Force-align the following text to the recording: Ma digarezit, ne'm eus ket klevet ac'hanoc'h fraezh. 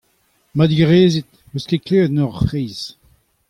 Ma 0.55 0.63
digarezit, 0.69 1.27
ne'm 1.35 1.55
eus 1.57 1.67
ket 1.67 1.83
klevet 1.87 2.09
ac'hanoc'h 2.11 2.41
fraezh. 2.47 2.85